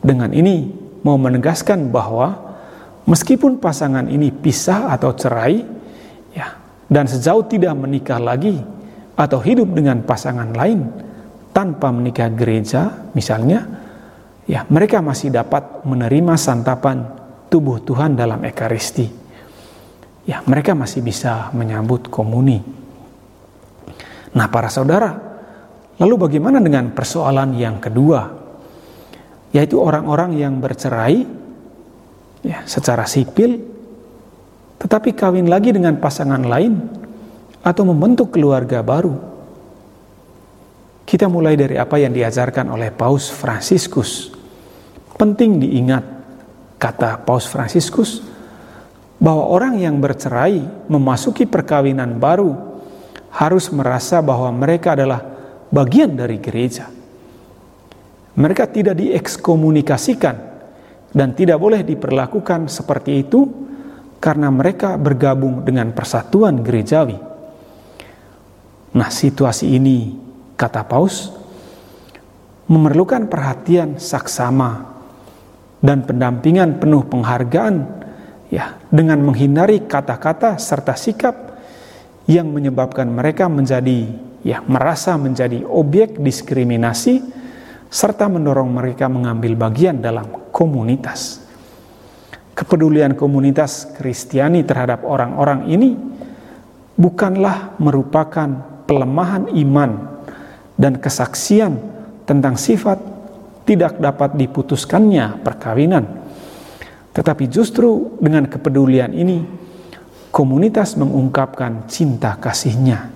Dengan 0.00 0.32
ini 0.32 0.72
mau 1.04 1.20
menegaskan 1.20 1.92
bahwa 1.92 2.56
meskipun 3.04 3.60
pasangan 3.60 4.08
ini 4.08 4.32
pisah 4.32 4.96
atau 4.96 5.12
cerai, 5.12 5.60
ya, 6.32 6.56
dan 6.88 7.04
sejauh 7.04 7.44
tidak 7.52 7.76
menikah 7.76 8.16
lagi 8.16 8.64
atau 9.12 9.44
hidup 9.44 9.76
dengan 9.76 10.00
pasangan 10.08 10.56
lain, 10.56 10.88
tanpa 11.52 11.92
menikah 11.92 12.32
gereja 12.32 13.12
misalnya 13.12 13.81
ya 14.46 14.66
mereka 14.66 14.98
masih 14.98 15.30
dapat 15.30 15.86
menerima 15.86 16.34
santapan 16.34 17.06
tubuh 17.52 17.82
Tuhan 17.82 18.16
dalam 18.16 18.42
ekaristi. 18.42 19.06
Ya 20.22 20.38
mereka 20.46 20.72
masih 20.72 21.02
bisa 21.02 21.50
menyambut 21.52 22.06
komuni. 22.06 22.62
Nah 24.32 24.46
para 24.48 24.70
saudara 24.70 25.18
lalu 25.98 26.14
bagaimana 26.28 26.62
dengan 26.62 26.94
persoalan 26.94 27.58
yang 27.58 27.82
kedua? 27.82 28.40
Yaitu 29.52 29.76
orang-orang 29.76 30.32
yang 30.38 30.56
bercerai 30.64 31.42
ya 32.40 32.64
secara 32.64 33.04
sipil 33.04 33.60
tetapi 34.82 35.14
kawin 35.14 35.46
lagi 35.46 35.70
dengan 35.70 35.94
pasangan 36.00 36.42
lain 36.42 36.74
atau 37.62 37.86
membentuk 37.86 38.34
keluarga 38.34 38.82
baru 38.82 39.31
kita 41.12 41.28
mulai 41.28 41.60
dari 41.60 41.76
apa 41.76 42.00
yang 42.00 42.16
diajarkan 42.16 42.72
oleh 42.72 42.88
Paus 42.88 43.28
Fransiskus. 43.28 44.32
Penting 45.12 45.60
diingat 45.60 46.00
kata 46.80 47.20
Paus 47.20 47.44
Fransiskus 47.44 48.24
bahwa 49.20 49.44
orang 49.52 49.76
yang 49.76 50.00
bercerai 50.00 50.88
memasuki 50.88 51.44
perkawinan 51.44 52.16
baru 52.16 52.56
harus 53.28 53.68
merasa 53.76 54.24
bahwa 54.24 54.48
mereka 54.56 54.96
adalah 54.96 55.20
bagian 55.68 56.16
dari 56.16 56.40
gereja. 56.40 56.88
Mereka 58.32 58.72
tidak 58.72 58.96
diekskomunikasikan 58.96 60.36
dan 61.12 61.36
tidak 61.36 61.60
boleh 61.60 61.84
diperlakukan 61.84 62.72
seperti 62.72 63.20
itu 63.20 63.44
karena 64.16 64.48
mereka 64.48 64.96
bergabung 64.96 65.60
dengan 65.60 65.92
persatuan 65.92 66.64
gerejawi. 66.64 67.20
Nah, 68.96 69.12
situasi 69.12 69.76
ini 69.76 70.31
kata 70.62 70.86
Paus, 70.86 71.34
memerlukan 72.70 73.26
perhatian 73.26 73.98
saksama 73.98 74.94
dan 75.82 76.06
pendampingan 76.06 76.78
penuh 76.78 77.02
penghargaan 77.02 77.82
ya 78.46 78.78
dengan 78.86 79.18
menghindari 79.26 79.82
kata-kata 79.82 80.62
serta 80.62 80.94
sikap 80.94 81.58
yang 82.30 82.46
menyebabkan 82.54 83.10
mereka 83.10 83.50
menjadi 83.50 84.06
ya 84.46 84.62
merasa 84.62 85.18
menjadi 85.18 85.66
objek 85.66 86.22
diskriminasi 86.22 87.18
serta 87.90 88.30
mendorong 88.30 88.70
mereka 88.70 89.10
mengambil 89.10 89.58
bagian 89.58 89.98
dalam 89.98 90.30
komunitas. 90.54 91.42
Kepedulian 92.54 93.18
komunitas 93.18 93.90
Kristiani 93.98 94.62
terhadap 94.62 95.02
orang-orang 95.02 95.66
ini 95.66 95.98
bukanlah 96.94 97.74
merupakan 97.82 98.48
pelemahan 98.86 99.50
iman 99.56 100.11
dan 100.82 100.98
kesaksian 100.98 101.78
tentang 102.26 102.58
sifat 102.58 102.98
tidak 103.62 104.02
dapat 104.02 104.34
diputuskannya 104.34 105.38
perkawinan. 105.46 106.04
Tetapi 107.14 107.46
justru 107.46 108.18
dengan 108.18 108.50
kepedulian 108.50 109.14
ini, 109.14 109.46
komunitas 110.34 110.98
mengungkapkan 110.98 111.86
cinta 111.86 112.34
kasihnya. 112.34 113.14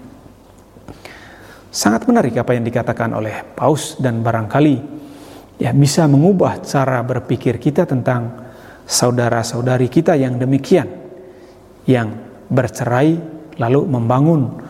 Sangat 1.75 2.06
menarik 2.06 2.38
apa 2.38 2.54
yang 2.54 2.62
dikatakan 2.62 3.11
oleh 3.18 3.42
Paus 3.58 3.99
dan 3.99 4.23
barangkali 4.23 4.76
ya 5.58 5.75
bisa 5.75 6.06
mengubah 6.06 6.62
cara 6.62 7.02
berpikir 7.02 7.58
kita 7.58 7.85
tentang 7.85 8.46
saudara-saudari 8.87 9.90
kita 9.90 10.14
yang 10.14 10.38
demikian 10.38 10.88
yang 11.85 12.14
bercerai 12.49 13.18
lalu 13.58 13.80
membangun 13.88 14.65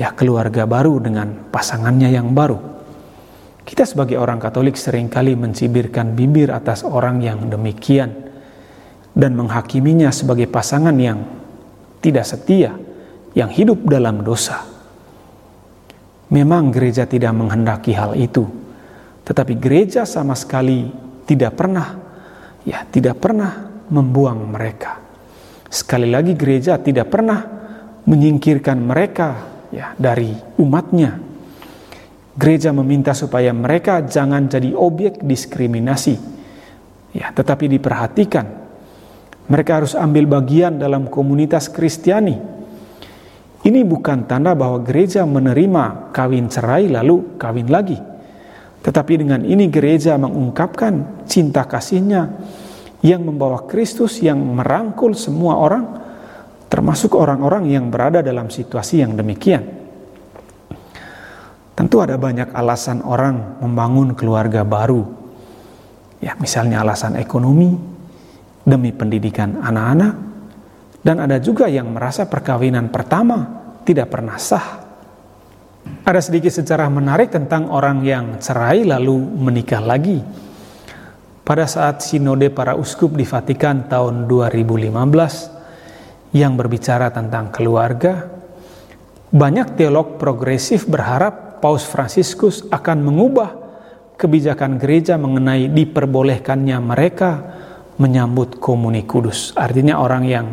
ya 0.00 0.16
keluarga 0.16 0.64
baru 0.64 0.96
dengan 0.96 1.52
pasangannya 1.52 2.08
yang 2.08 2.32
baru. 2.32 2.56
Kita 3.60 3.84
sebagai 3.84 4.16
orang 4.16 4.40
Katolik 4.40 4.80
sering 4.80 5.12
kali 5.12 5.36
mencibirkan 5.36 6.16
bibir 6.16 6.48
atas 6.48 6.88
orang 6.88 7.20
yang 7.20 7.52
demikian 7.52 8.32
dan 9.12 9.36
menghakiminya 9.36 10.08
sebagai 10.08 10.48
pasangan 10.48 10.96
yang 10.96 11.20
tidak 12.00 12.24
setia, 12.24 12.72
yang 13.36 13.52
hidup 13.52 13.84
dalam 13.84 14.24
dosa. 14.24 14.64
Memang 16.32 16.72
gereja 16.72 17.04
tidak 17.04 17.36
menghendaki 17.36 17.92
hal 17.92 18.16
itu, 18.16 18.48
tetapi 19.28 19.60
gereja 19.60 20.08
sama 20.08 20.32
sekali 20.32 20.88
tidak 21.28 21.60
pernah 21.60 22.00
ya 22.64 22.88
tidak 22.88 23.20
pernah 23.20 23.84
membuang 23.92 24.48
mereka. 24.48 24.96
Sekali 25.70 26.08
lagi 26.08 26.34
gereja 26.34 26.80
tidak 26.80 27.12
pernah 27.12 27.44
menyingkirkan 28.08 28.78
mereka 28.80 29.28
ya 29.74 29.94
dari 29.98 30.34
umatnya. 30.58 31.18
Gereja 32.34 32.70
meminta 32.70 33.10
supaya 33.12 33.50
mereka 33.50 34.06
jangan 34.06 34.46
jadi 34.46 34.72
objek 34.72 35.20
diskriminasi. 35.20 36.38
Ya, 37.10 37.34
tetapi 37.34 37.66
diperhatikan 37.66 38.60
mereka 39.50 39.82
harus 39.82 39.98
ambil 39.98 40.30
bagian 40.30 40.78
dalam 40.78 41.10
komunitas 41.10 41.66
Kristiani. 41.66 42.38
Ini 43.60 43.82
bukan 43.82 44.24
tanda 44.24 44.54
bahwa 44.54 44.78
gereja 44.80 45.26
menerima 45.26 46.14
kawin 46.14 46.46
cerai 46.46 46.86
lalu 46.86 47.34
kawin 47.36 47.66
lagi. 47.66 47.98
Tetapi 48.80 49.20
dengan 49.20 49.44
ini 49.44 49.68
gereja 49.68 50.16
mengungkapkan 50.16 51.26
cinta 51.28 51.66
kasihnya 51.68 52.30
yang 53.04 53.26
membawa 53.26 53.68
Kristus 53.68 54.24
yang 54.24 54.40
merangkul 54.40 55.12
semua 55.12 55.60
orang 55.60 55.99
termasuk 56.70 57.18
orang-orang 57.18 57.66
yang 57.68 57.90
berada 57.90 58.22
dalam 58.22 58.48
situasi 58.48 59.02
yang 59.02 59.18
demikian. 59.18 59.66
Tentu 61.74 61.98
ada 61.98 62.14
banyak 62.14 62.54
alasan 62.54 63.02
orang 63.02 63.58
membangun 63.58 64.14
keluarga 64.14 64.62
baru. 64.62 65.02
Ya, 66.22 66.36
misalnya 66.38 66.84
alasan 66.84 67.16
ekonomi 67.18 67.74
demi 68.62 68.92
pendidikan 68.94 69.58
anak-anak 69.58 70.14
dan 71.02 71.16
ada 71.24 71.40
juga 71.40 71.66
yang 71.66 71.90
merasa 71.96 72.28
perkawinan 72.28 72.92
pertama 72.92 73.48
tidak 73.88 74.12
pernah 74.12 74.36
sah 74.36 74.90
ada 76.04 76.20
sedikit 76.20 76.50
sejarah 76.52 76.88
menarik 76.90 77.30
tentang 77.30 77.68
orang 77.68 78.02
yang 78.04 78.40
cerai 78.40 78.84
lalu 78.88 79.20
menikah 79.20 79.84
lagi. 79.84 80.20
Pada 81.44 81.66
saat 81.66 82.02
sinode 82.02 82.46
para 82.50 82.78
uskup 82.78 83.16
di 83.16 83.26
Vatikan 83.26 83.90
tahun 83.90 84.30
2015 84.30 85.59
yang 86.30 86.54
berbicara 86.54 87.10
tentang 87.10 87.50
keluarga, 87.50 88.30
banyak 89.30 89.78
teolog 89.78 90.18
progresif 90.18 90.86
berharap 90.90 91.62
Paus 91.62 91.86
Fransiskus 91.86 92.66
akan 92.70 92.98
mengubah 93.04 93.50
kebijakan 94.18 94.76
gereja 94.76 95.16
mengenai 95.16 95.70
diperbolehkannya 95.70 96.76
mereka 96.82 97.30
menyambut 98.00 98.60
komuni 98.60 99.04
kudus. 99.04 99.52
Artinya 99.54 100.00
orang 100.00 100.24
yang 100.24 100.46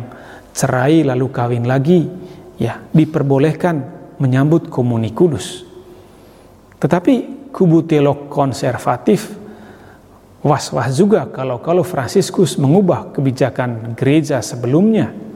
cerai 0.52 1.04
lalu 1.04 1.26
kawin 1.32 1.64
lagi, 1.64 2.04
ya 2.60 2.80
diperbolehkan 2.92 3.76
menyambut 4.20 4.68
komuni 4.68 5.14
kudus. 5.14 5.64
Tetapi 6.78 7.48
kubu 7.50 7.82
teolog 7.86 8.30
konservatif 8.30 9.34
was-was 10.44 10.94
juga 10.94 11.26
kalau 11.26 11.58
kalau 11.58 11.82
Fransiskus 11.82 12.54
mengubah 12.60 13.10
kebijakan 13.14 13.98
gereja 13.98 14.38
sebelumnya. 14.38 15.27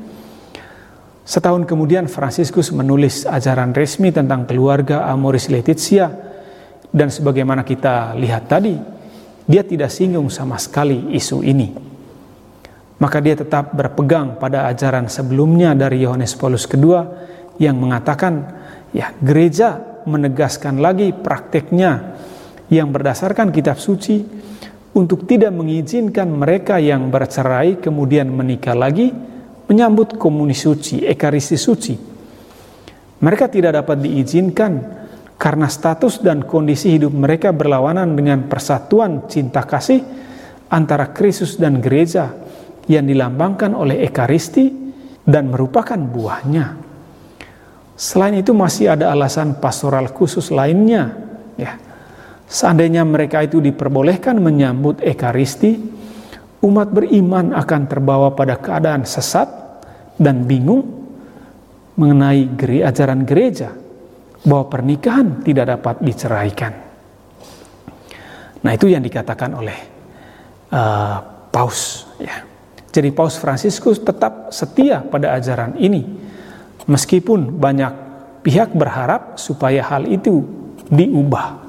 Setahun 1.23 1.65
kemudian 1.65 2.11
Fransiskus 2.11 2.75
menulis 2.75 3.25
ajaran 3.25 3.71
resmi 3.71 4.11
tentang 4.11 4.43
keluarga 4.47 5.07
Amoris 5.07 5.47
Laetitia 5.47 6.11
dan 6.91 7.09
sebagaimana 7.09 7.63
kita 7.63 8.19
lihat 8.19 8.51
tadi, 8.51 8.75
dia 9.47 9.63
tidak 9.63 9.91
singgung 9.95 10.29
sama 10.29 10.59
sekali 10.59 11.15
isu 11.15 11.47
ini. 11.47 11.69
Maka 12.99 13.19
dia 13.19 13.35
tetap 13.35 13.75
berpegang 13.75 14.39
pada 14.39 14.71
ajaran 14.71 15.11
sebelumnya 15.11 15.75
dari 15.75 16.03
Yohanes 16.03 16.39
Paulus 16.39 16.67
II 16.71 17.03
yang 17.59 17.79
mengatakan 17.79 18.63
Ya, 18.93 19.09
gereja 19.25 19.81
menegaskan 20.05 20.77
lagi 20.77 21.17
prakteknya 21.17 22.21
yang 22.69 22.93
berdasarkan 22.93 23.49
kitab 23.49 23.81
suci 23.81 24.21
untuk 24.93 25.25
tidak 25.25 25.49
mengizinkan 25.57 26.29
mereka 26.29 26.77
yang 26.77 27.09
bercerai 27.09 27.81
kemudian 27.81 28.29
menikah 28.29 28.77
lagi 28.77 29.09
menyambut 29.73 30.21
komuni 30.21 30.53
suci, 30.53 31.01
ekaristi 31.09 31.57
suci. 31.57 31.95
Mereka 33.25 33.49
tidak 33.49 33.81
dapat 33.81 34.05
diizinkan 34.05 34.73
karena 35.41 35.65
status 35.73 36.21
dan 36.21 36.45
kondisi 36.45 36.93
hidup 36.93 37.17
mereka 37.17 37.57
berlawanan 37.57 38.13
dengan 38.13 38.45
persatuan 38.53 39.25
cinta 39.33 39.65
kasih 39.65 40.05
antara 40.69 41.17
Kristus 41.17 41.57
dan 41.57 41.81
gereja 41.81 42.37
yang 42.85 43.09
dilambangkan 43.09 43.73
oleh 43.73 44.05
ekaristi 44.05 44.69
dan 45.25 45.49
merupakan 45.49 45.97
buahnya. 45.97 46.77
Selain 47.97 48.37
itu 48.37 48.53
masih 48.53 48.93
ada 48.93 49.09
alasan 49.09 49.57
pastoral 49.57 50.13
khusus 50.13 50.53
lainnya. 50.53 51.17
Ya. 51.57 51.79
Seandainya 52.51 53.07
mereka 53.07 53.41
itu 53.41 53.63
diperbolehkan 53.63 54.37
menyambut 54.43 55.01
ekaristi, 55.01 55.79
umat 56.61 56.91
beriman 56.91 57.55
akan 57.55 57.83
terbawa 57.87 58.35
pada 58.35 58.59
keadaan 58.59 59.07
sesat 59.07 59.62
dan 60.23 60.47
bingung 60.47 61.03
mengenai 61.99 62.55
geri 62.55 62.87
ajaran 62.87 63.27
gereja 63.27 63.75
bahwa 64.47 64.71
pernikahan 64.71 65.43
tidak 65.43 65.77
dapat 65.79 65.97
diceraikan. 66.01 66.73
Nah 68.63 68.71
itu 68.71 68.87
yang 68.87 69.03
dikatakan 69.03 69.51
oleh 69.59 69.79
uh, 70.71 71.19
Paus. 71.51 72.07
Ya. 72.23 72.47
Jadi 72.95 73.11
Paus 73.11 73.35
Fransiskus 73.37 74.01
tetap 74.01 74.55
setia 74.55 75.03
pada 75.03 75.35
ajaran 75.35 75.75
ini 75.77 76.23
Meskipun 76.87 77.63
banyak 77.63 77.93
pihak 78.43 78.75
berharap 78.75 79.39
supaya 79.39 79.87
hal 79.87 80.11
itu 80.11 80.43
diubah. 80.91 81.63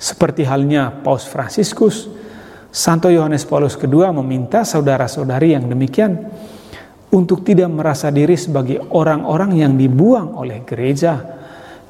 Seperti 0.00 0.42
halnya 0.42 0.90
Paus 0.90 1.28
Fransiskus, 1.28 2.10
Santo 2.72 3.12
Yohanes 3.12 3.46
Paulus 3.46 3.78
II 3.78 4.10
meminta 4.24 4.66
saudara-saudari 4.66 5.54
yang 5.54 5.68
demikian 5.68 6.26
untuk 7.10 7.42
tidak 7.42 7.70
merasa 7.70 8.08
diri 8.14 8.38
sebagai 8.38 8.78
orang-orang 8.94 9.58
yang 9.58 9.72
dibuang 9.74 10.38
oleh 10.38 10.62
gereja 10.62 11.18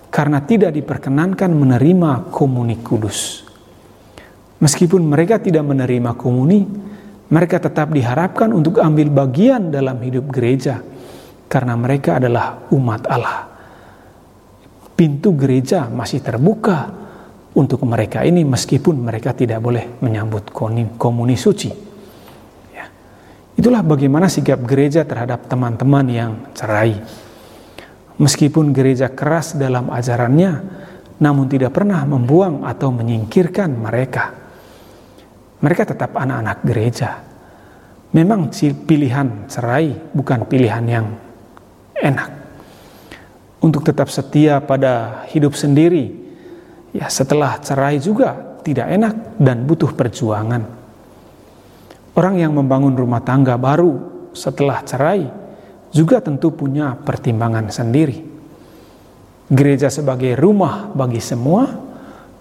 karena 0.09 0.40
tidak 0.42 0.72
diperkenankan 0.72 1.52
menerima 1.52 2.33
komuni 2.33 2.80
kudus. 2.80 3.44
Meskipun 4.61 5.04
mereka 5.04 5.40
tidak 5.40 5.64
menerima 5.64 6.16
komuni, 6.16 6.64
mereka 7.30 7.62
tetap 7.62 7.92
diharapkan 7.92 8.50
untuk 8.52 8.80
ambil 8.83 9.09
bagian 9.09 9.70
dalam 9.72 9.96
hidup 10.02 10.28
gereja 10.28 10.83
karena 11.46 11.76
mereka 11.76 12.18
adalah 12.18 12.68
umat 12.72 13.02
Allah. 13.09 13.48
Pintu 14.96 15.33
gereja 15.33 15.88
masih 15.88 16.20
terbuka 16.20 16.92
untuk 17.56 17.83
mereka 17.88 18.20
ini 18.20 18.44
meskipun 18.44 19.00
mereka 19.00 19.33
tidak 19.33 19.64
boleh 19.64 20.00
menyambut 20.04 20.52
komuni 21.00 21.37
suci. 21.40 21.89
Itulah 23.61 23.85
bagaimana 23.85 24.25
sikap 24.33 24.64
gereja 24.64 25.05
terhadap 25.05 25.44
teman-teman 25.44 26.09
yang 26.09 26.33
cerai. 26.57 26.96
Meskipun 28.16 28.73
gereja 28.73 29.12
keras 29.12 29.53
dalam 29.53 29.92
ajarannya, 29.92 30.64
namun 31.20 31.44
tidak 31.44 31.77
pernah 31.77 32.01
membuang 32.09 32.64
atau 32.64 32.88
menyingkirkan 32.88 33.68
mereka. 33.77 34.33
Mereka 35.61 35.92
tetap 35.92 36.16
anak-anak 36.16 36.64
gereja. 36.64 37.20
Memang 38.16 38.49
pilihan 38.88 39.44
cerai 39.44 39.92
bukan 40.16 40.49
pilihan 40.49 40.85
yang 40.88 41.07
enak. 42.01 42.40
untuk 43.61 43.85
tetap 43.85 44.09
setia 44.09 44.57
pada 44.64 45.20
hidup 45.37 45.53
sendiri, 45.53 46.09
ya 46.96 47.12
setelah 47.12 47.61
cerai 47.61 48.01
juga 48.01 48.57
tidak 48.64 48.88
enak 48.88 49.37
dan 49.37 49.68
butuh 49.68 49.92
perjuangan. 49.92 50.80
Orang 52.14 52.42
yang 52.42 52.51
membangun 52.55 52.99
rumah 52.99 53.23
tangga 53.23 53.55
baru 53.55 53.99
setelah 54.35 54.83
cerai 54.83 55.31
juga 55.94 56.23
tentu 56.23 56.55
punya 56.55 56.94
pertimbangan 56.99 57.70
sendiri. 57.70 58.27
Gereja 59.51 59.90
sebagai 59.90 60.38
rumah 60.38 60.90
bagi 60.94 61.18
semua, 61.18 61.66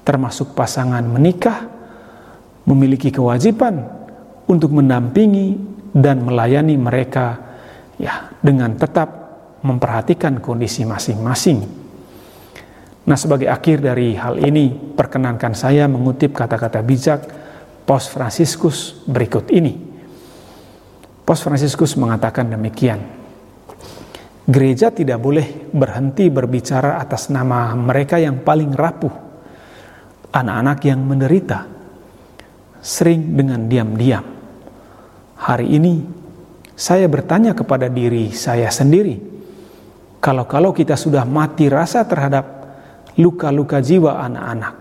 termasuk 0.06 0.54
pasangan 0.54 1.02
menikah, 1.02 1.66
memiliki 2.70 3.10
kewajiban 3.10 3.82
untuk 4.46 4.74
mendampingi 4.74 5.58
dan 5.90 6.22
melayani 6.22 6.78
mereka 6.78 7.38
ya 7.98 8.30
dengan 8.42 8.78
tetap 8.78 9.10
memperhatikan 9.66 10.38
kondisi 10.38 10.86
masing-masing. 10.86 11.66
Nah, 13.10 13.18
sebagai 13.18 13.50
akhir 13.50 13.82
dari 13.82 14.14
hal 14.14 14.38
ini, 14.38 14.70
perkenankan 14.70 15.58
saya 15.58 15.90
mengutip 15.90 16.38
kata-kata 16.38 16.86
bijak 16.86 17.26
Pos 17.90 18.06
Fransiskus 18.06 19.02
berikut 19.10 19.50
ini. 19.50 19.74
Pos 21.26 21.42
Fransiskus 21.42 21.98
mengatakan 21.98 22.46
demikian. 22.46 23.02
Gereja 24.46 24.94
tidak 24.94 25.18
boleh 25.18 25.74
berhenti 25.74 26.30
berbicara 26.30 27.02
atas 27.02 27.34
nama 27.34 27.74
mereka 27.74 28.22
yang 28.22 28.46
paling 28.46 28.78
rapuh, 28.78 29.14
anak-anak 30.30 30.80
yang 30.86 31.02
menderita, 31.02 31.66
sering 32.78 33.34
dengan 33.34 33.66
diam-diam. 33.66 34.26
Hari 35.42 35.68
ini 35.74 36.06
saya 36.78 37.10
bertanya 37.10 37.58
kepada 37.58 37.90
diri 37.90 38.30
saya 38.30 38.70
sendiri, 38.70 39.18
kalau-kalau 40.22 40.78
kita 40.78 40.94
sudah 40.94 41.26
mati 41.26 41.66
rasa 41.74 42.06
terhadap 42.06 42.46
luka-luka 43.18 43.82
jiwa 43.82 44.22
anak-anak, 44.30 44.74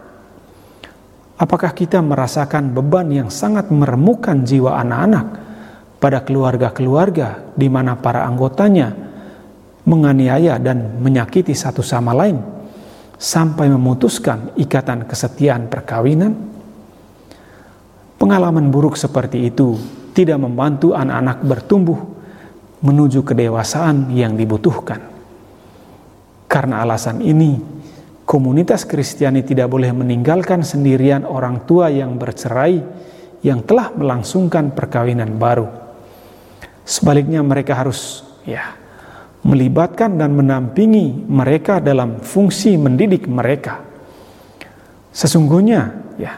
apakah 1.39 1.71
kita 1.71 2.03
merasakan 2.03 2.75
beban 2.75 3.09
yang 3.15 3.31
sangat 3.31 3.71
meremukan 3.71 4.43
jiwa 4.43 4.77
anak-anak 4.83 5.27
pada 6.03 6.27
keluarga-keluarga 6.27 7.55
di 7.55 7.71
mana 7.71 7.95
para 7.95 8.27
anggotanya 8.27 8.91
menganiaya 9.87 10.59
dan 10.59 10.99
menyakiti 10.99 11.55
satu 11.55 11.81
sama 11.81 12.13
lain 12.13 12.43
sampai 13.15 13.71
memutuskan 13.71 14.59
ikatan 14.59 15.07
kesetiaan 15.07 15.71
perkawinan? 15.71 16.35
Pengalaman 18.19 18.67
buruk 18.75 18.99
seperti 18.99 19.47
itu 19.47 19.79
tidak 20.11 20.43
membantu 20.43 20.91
anak-anak 20.99 21.39
bertumbuh 21.47 21.99
menuju 22.83 23.23
kedewasaan 23.23 24.11
yang 24.11 24.35
dibutuhkan. 24.35 24.99
Karena 26.51 26.83
alasan 26.83 27.23
ini, 27.23 27.78
komunitas 28.29 28.85
Kristiani 28.85 29.41
tidak 29.41 29.73
boleh 29.73 29.89
meninggalkan 29.97 30.61
sendirian 30.61 31.25
orang 31.25 31.65
tua 31.65 31.89
yang 31.89 32.21
bercerai 32.21 32.77
yang 33.41 33.65
telah 33.65 33.89
melangsungkan 33.97 34.77
perkawinan 34.77 35.41
baru. 35.41 35.65
Sebaliknya 36.85 37.41
mereka 37.41 37.81
harus 37.81 38.21
ya 38.45 38.77
melibatkan 39.49 40.21
dan 40.21 40.37
menampingi 40.37 41.25
mereka 41.25 41.81
dalam 41.81 42.21
fungsi 42.21 42.77
mendidik 42.77 43.25
mereka. 43.25 43.81
Sesungguhnya 45.09 45.81
ya 46.21 46.37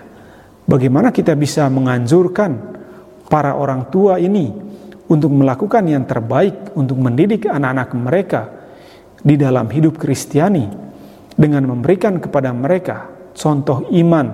bagaimana 0.70 1.10
kita 1.10 1.34
bisa 1.34 1.66
menganjurkan 1.66 2.78
para 3.26 3.58
orang 3.58 3.90
tua 3.90 4.22
ini 4.22 4.46
untuk 5.10 5.34
melakukan 5.34 5.90
yang 5.90 6.06
terbaik 6.06 6.70
untuk 6.78 7.02
mendidik 7.02 7.50
anak-anak 7.50 7.90
mereka 7.98 8.40
di 9.26 9.34
dalam 9.34 9.66
hidup 9.66 9.98
Kristiani 9.98 10.89
dengan 11.40 11.64
memberikan 11.64 12.20
kepada 12.20 12.52
mereka 12.52 13.08
contoh 13.32 13.88
iman 13.88 14.26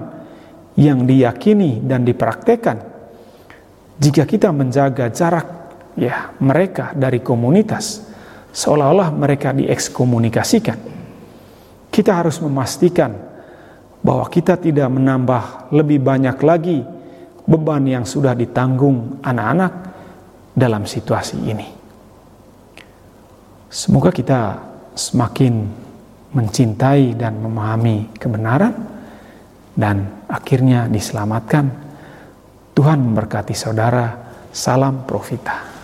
yang 0.75 1.07
diyakini 1.07 1.87
dan 1.87 2.03
dipraktekkan. 2.03 2.83
Jika 3.97 4.27
kita 4.27 4.51
menjaga 4.51 5.07
jarak 5.15 5.47
ya 5.95 6.35
mereka 6.43 6.91
dari 6.99 7.23
komunitas 7.23 8.03
seolah-olah 8.51 9.15
mereka 9.15 9.55
diekskomunikasikan. 9.55 10.99
Kita 11.95 12.13
harus 12.13 12.43
memastikan 12.43 13.15
bahwa 14.03 14.27
kita 14.29 14.59
tidak 14.61 14.91
menambah 14.91 15.73
lebih 15.73 16.03
banyak 16.03 16.37
lagi 16.45 16.85
beban 17.47 17.87
yang 17.87 18.05
sudah 18.05 18.37
ditanggung 18.37 19.23
anak-anak 19.25 19.73
dalam 20.53 20.85
situasi 20.85 21.37
ini. 21.47 21.69
Semoga 23.73 24.13
kita 24.13 24.61
semakin 24.93 25.86
mencintai 26.37 27.17
dan 27.17 27.41
memahami 27.41 28.13
kebenaran 28.21 28.77
dan 29.73 30.25
akhirnya 30.29 30.85
diselamatkan. 30.93 31.89
Tuhan 32.77 33.01
memberkati 33.01 33.57
saudara. 33.57 34.29
Salam 34.53 35.09
Profita. 35.09 35.76